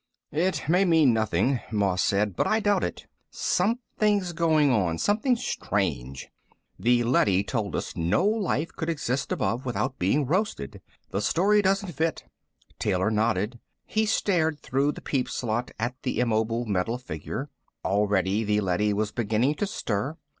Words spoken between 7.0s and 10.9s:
leady told us no life could exist above without being roasted.